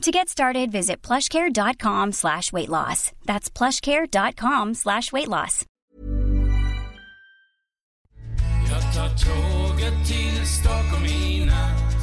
[0.00, 3.12] To get started, visit plushcare.com slash weight loss.
[3.26, 5.66] That's plushcare.com slash weight loss.
[8.70, 12.00] Jag tar tåget till Stockholm i natt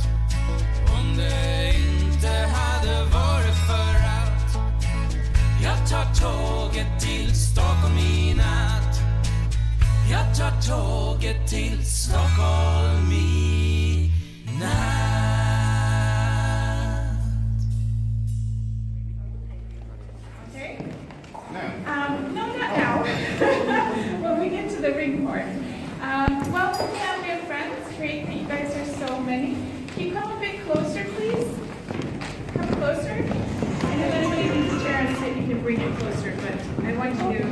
[35.67, 37.45] bring it closer, but I want you to.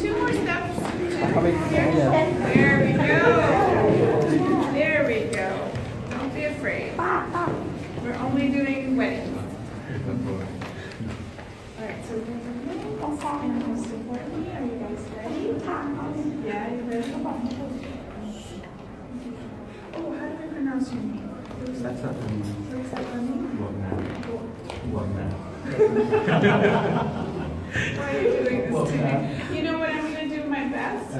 [0.00, 0.78] Two more steps.
[1.68, 1.92] Here.
[2.54, 3.02] There we go.
[4.72, 5.48] There we go.
[6.08, 6.96] Don't be afraid.
[6.96, 9.36] We're only doing weddings.
[11.78, 12.48] Alright, so we're going to
[13.28, 15.52] and most importantly, are you guys ready?
[16.46, 17.12] Yeah, you ready?
[19.94, 21.02] Oh, how do I pronounce your
[21.82, 22.72] name?
[22.72, 23.06] Looks like Looks like
[27.96, 29.56] Why are you doing this to me?
[29.56, 31.14] You know what, I'm gonna do my best.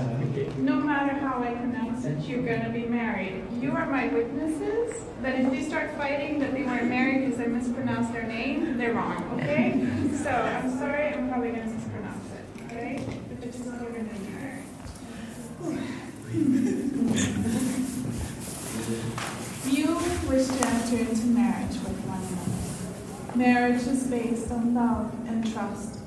[0.59, 3.45] No matter how I pronounce it, you're gonna be married.
[3.61, 7.47] You are my witnesses that if they start fighting that they weren't married because I
[7.47, 9.87] mispronounced their name, they're wrong, okay?
[10.19, 13.05] So I'm sorry, I'm probably gonna mispronounce it, okay?
[13.29, 14.29] But this is what we're gonna do.
[19.71, 19.95] You
[20.29, 23.28] wish to enter into marriage with one another.
[23.39, 26.01] Marriage is based on love and trust.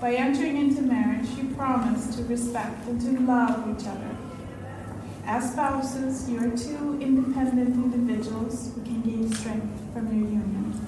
[0.00, 4.16] By entering into marriage, you promise to respect and to love each other.
[5.26, 10.80] As spouses, you are two independent individuals who can gain strength from your union.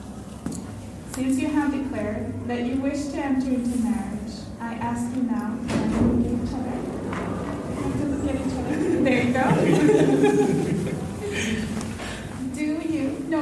[1.15, 5.59] Since you have declared that you wish to enter into marriage, I ask you now
[5.67, 5.75] to
[6.07, 6.79] look at each other.
[7.99, 8.77] To look at each other.
[9.03, 9.45] There you go.
[12.55, 13.27] Do you?
[13.29, 13.41] No,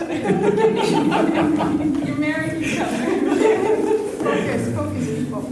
[0.00, 2.06] look at each other.
[2.06, 4.00] you married each other.
[4.24, 5.44] focus, focus, people.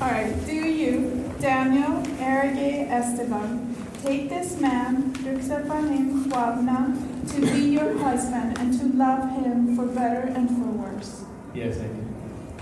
[0.00, 0.34] All right.
[0.46, 8.78] Do you, Daniel Ergue Esteban, take this man, Ruxapanim Huabna, to be your husband and
[8.78, 11.24] to love him for better and for worse?
[11.54, 12.04] Yes, I do.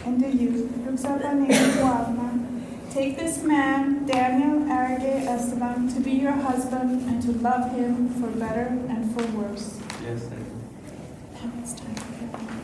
[0.04, 7.08] And do you, Ruxapanim Huabna, take this man, Daniel Ergue Esteban, to be your husband
[7.08, 9.80] and to love him for better and for worse?
[10.02, 10.28] Yes,
[11.42, 12.61] Namaste.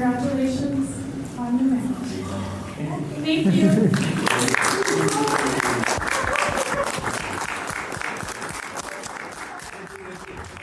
[0.00, 0.88] Congratulations
[1.38, 2.00] on your marriage.
[3.22, 3.90] Thank you.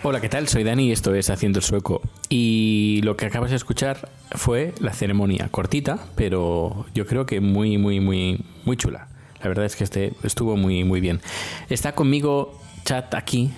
[0.02, 0.48] Hola, ¿qué tal?
[0.48, 2.02] Soy Dani y esto es Haciendo el Sueco.
[2.30, 7.78] Y lo que acabas de escuchar fue la ceremonia, cortita, pero yo creo que muy,
[7.78, 9.08] muy, muy, muy chula.
[9.44, 11.22] La verdad es que este estuvo muy, muy bien.
[11.70, 13.52] Está conmigo Chat aquí.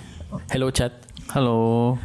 [0.51, 0.91] Hello, Chat.
[1.33, 1.97] Hello.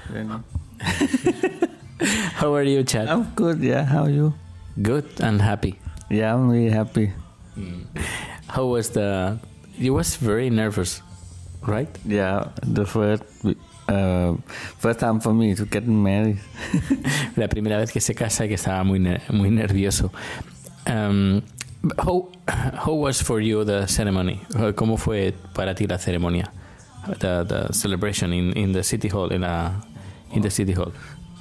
[2.34, 3.08] How are you, Chad?
[3.08, 3.60] I'm good.
[3.60, 3.84] Yeah.
[3.84, 4.34] How are you?
[4.82, 5.78] Good and happy.
[6.10, 7.12] Yeah, I'm really happy.
[8.48, 9.38] How was the?
[9.78, 11.02] You was very nervous,
[11.62, 11.88] right?
[12.04, 13.22] Yeah, the first
[13.88, 14.34] uh,
[14.78, 16.38] first time for me to get married.
[17.36, 18.98] La primera vez que se casa que estaba muy
[19.30, 20.10] muy nervioso.
[20.86, 21.42] Um,
[21.98, 24.40] how how was for you the ceremony?
[24.54, 26.50] Uh, ¿Cómo fue para ti la ceremonia?
[27.18, 29.72] The, the celebration in, in the city hall in la
[30.32, 30.92] in the city hall.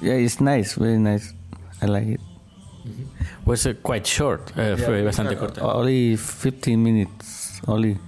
[0.04, 0.74] Yeah, it's nice.
[0.74, 1.32] Very nice.
[1.82, 2.20] I like it.
[3.46, 4.52] Was uh, quite short.
[4.56, 5.62] Uh, fue bastante corta.
[5.62, 7.60] Only 15 minutes.
[7.66, 7.98] Only.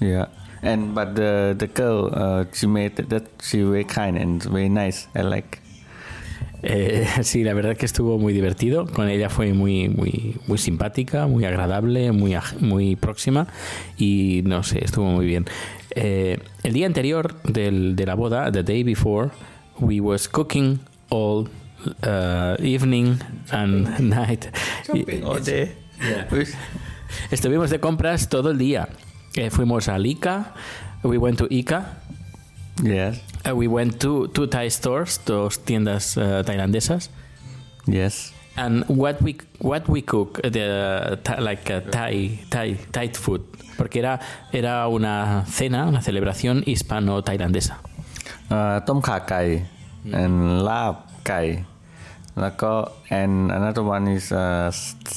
[0.00, 0.26] Yeah.
[0.62, 5.08] And but the the girl, uh, she made that she very kind and very nice.
[5.14, 5.60] I like.
[6.62, 8.86] Eh, sí, la verdad que estuvo muy divertido.
[8.86, 13.46] Con ella fue muy, muy, muy simpática, muy agradable, muy, muy próxima
[13.96, 15.44] y no sé, estuvo muy bien.
[15.90, 19.30] Eh, el día anterior del, de la boda, the day before,
[19.80, 20.80] we was cooking
[21.10, 21.48] all
[22.02, 23.20] uh, evening
[23.52, 24.48] and night.
[24.84, 25.24] Shopping.
[25.24, 25.72] All day.
[27.30, 28.88] Estuvimos de compras todo el día.
[29.36, 30.54] Eh, fuimos a Ica.
[31.02, 31.98] We went to Ica.
[32.82, 33.20] Yes.
[33.48, 37.10] Uh, we went to two Thai stores, dos tiendas uh, tailandesas.
[37.86, 38.32] Yes.
[38.56, 43.42] And what we what we cook uh, the uh, like Thai Thai Thai food
[43.76, 44.18] porque era
[44.52, 47.78] era una cena, una celebración hispano tailandesa.
[48.50, 49.26] Uh, tom kha
[50.21, 50.37] and
[50.67, 50.95] ลาบ
[51.27, 51.41] ไก่
[52.41, 52.71] แล้วก็
[53.21, 54.67] and another one is uh,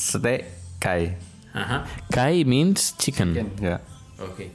[0.06, 0.40] steak
[0.84, 0.96] ไก่
[2.16, 3.28] Kai means chicken
[3.69, 3.81] yeah
[4.26, 4.49] okay.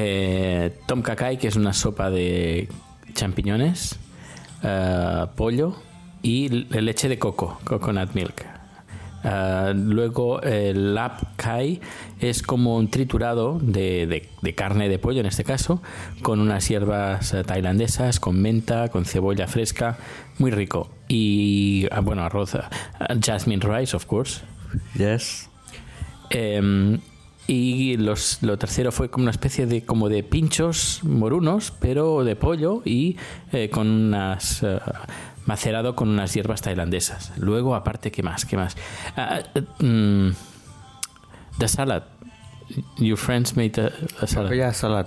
[0.00, 2.26] eh, tom kakai que es una sopa de
[3.18, 3.80] champiñones
[4.70, 5.68] eh, pollo
[6.34, 8.38] y le- leche de coco coconut milk
[9.23, 11.79] Ah, luego el lap kai
[12.19, 15.81] es como un triturado de, de- de carne de pollo en este caso,
[16.21, 19.97] con unas hierbas eh, tailandesas, con menta, con cebolla fresca,
[20.39, 20.89] muy rico.
[21.07, 22.69] Y ah, bueno, arroz, ah,
[23.21, 24.41] jasmine rice, of course.
[24.95, 25.49] yes
[26.29, 26.99] Em,
[27.45, 32.35] y los, lo tercero fue como una especie de como de pinchos morunos, pero de
[32.35, 33.17] pollo y
[33.51, 34.79] eh, con unas eh,
[35.45, 37.31] macerado con unas hierbas tailandesas.
[37.37, 38.45] Luego, aparte, ¿qué más?
[38.45, 38.75] ¿Qué más?
[39.17, 39.39] Ah,
[39.79, 40.29] mm,
[41.59, 42.03] the salad.
[42.97, 43.91] Your friends made a,
[44.23, 44.45] a salad.
[44.49, 45.05] papaya salad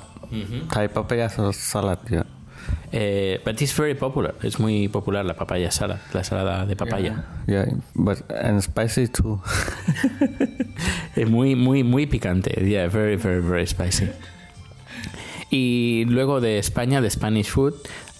[0.73, 2.25] Thai papaya sal- salad yeah
[2.93, 4.35] Eh, but it's very popular.
[4.43, 7.25] Es muy popular la papaya salad, la salada de papaya.
[7.47, 9.41] yeah but and spicy too
[11.17, 12.51] Es muy, muy, muy picante.
[12.65, 14.09] Yeah, very, very, very spicy.
[15.51, 17.75] Y luego de España, de Spanish food,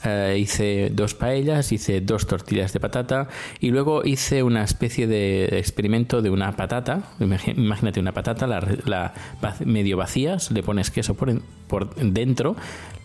[0.05, 3.29] eh, hice dos paellas, hice dos tortillas de patata
[3.61, 7.03] y luego hice una especie de experimento de una patata.
[7.19, 9.15] Imagínate una patata, la, la
[9.65, 12.55] medio vacías, le pones queso por, por dentro,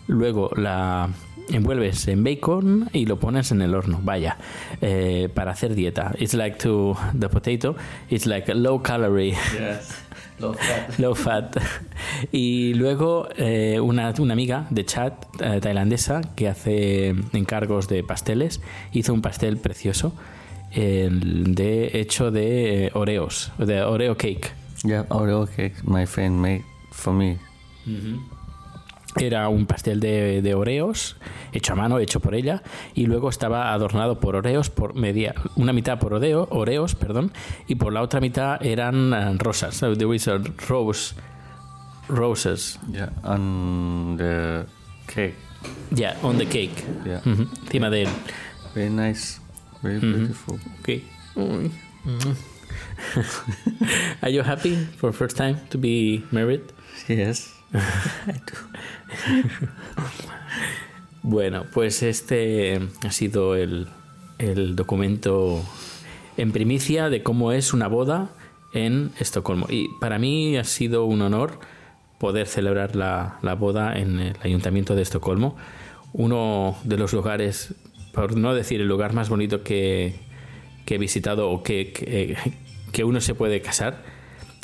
[0.06, 1.08] luego la
[1.50, 4.00] envuelves en bacon y lo pones en el horno.
[4.02, 4.36] Vaya,
[4.80, 6.12] eh, para hacer dieta.
[6.18, 7.76] It's like to the potato,
[8.10, 9.36] it's like a low calorie.
[10.98, 11.56] Low fat.
[12.32, 18.60] Y luego eh, una, una amiga de chat eh, tailandesa que hace encargos de pasteles
[18.92, 20.12] hizo un pastel precioso
[20.72, 24.50] eh, de hecho de eh, oreos, de oreo cake.
[24.84, 27.38] yeah Oreo cake my friend made for me
[29.20, 31.16] Era un pastel de, de oreos
[31.52, 32.62] hecho a mano, hecho por ella,
[32.94, 37.30] y luego estaba adornado por oreos por media, una mitad por oreo, oreos, perdón,
[37.68, 39.74] y por la otra mitad eran eh, rosas.
[39.76, 41.14] So there was a rose,
[42.08, 42.78] roses.
[42.90, 44.64] yeah on the
[45.06, 45.34] cake
[45.94, 46.82] Yeah, on the cake.
[47.04, 48.08] yeah Encima de él.
[48.74, 49.40] very nice
[49.82, 51.02] very beautiful Okay.
[54.22, 56.62] Are you happy for first time to be married?
[57.08, 57.52] yes
[61.24, 63.86] Bueno, pues este ha sido el,
[64.38, 65.62] el documento
[66.36, 68.30] en primicia de cómo es una boda
[68.74, 69.66] en Estocolmo.
[69.68, 71.60] Y para mí ha sido un honor
[72.18, 75.56] poder celebrar la, la boda en el Ayuntamiento de Estocolmo,
[76.12, 77.74] uno de los lugares,
[78.12, 80.16] por no decir el lugar más bonito que,
[80.84, 82.36] que he visitado o que, que,
[82.90, 84.02] que uno se puede casar.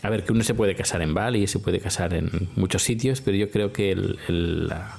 [0.03, 3.21] A ver, que uno se puede casar en Bali, se puede casar en muchos sitios,
[3.21, 4.97] pero yo creo que el, el- la-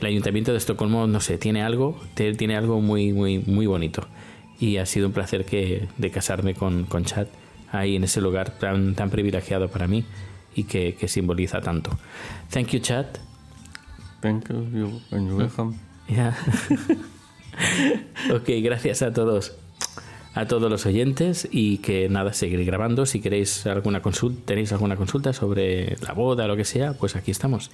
[0.00, 4.06] el Ayuntamiento de Estocolmo, no sé, tiene algo, tiene algo muy, muy, muy bonito.
[4.58, 7.28] Y ha sido un placer que, de casarme con, con Chad
[7.70, 10.04] ahí en ese lugar tan, tan privilegiado para mí
[10.54, 11.96] y que, que simboliza tanto.
[12.50, 13.06] Thank you, Chad.
[14.20, 15.76] thank you you're welcome
[16.08, 16.36] Ya.
[18.34, 19.56] ok, gracias a todos.
[20.34, 23.04] A todos los oyentes y que nada, seguiré grabando.
[23.04, 27.16] Si queréis alguna consulta, tenéis alguna consulta sobre la boda o lo que sea, pues
[27.16, 27.70] aquí estamos.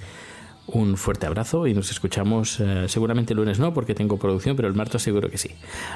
[0.67, 4.69] Un fuerte abrazo y nos escuchamos eh, seguramente el lunes no, porque tengo producción, pero
[4.69, 5.51] el martes seguro que sí.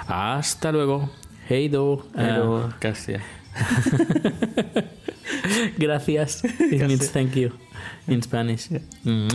[0.07, 1.11] Hasta luego.
[1.49, 2.07] Hey do.
[2.14, 3.23] Pero, gracias.
[5.76, 6.45] Gracias.
[6.45, 7.50] It means thank you
[8.07, 8.71] in Spanish.
[9.04, 9.28] Mm.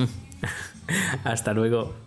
[1.24, 2.07] Hasta luego.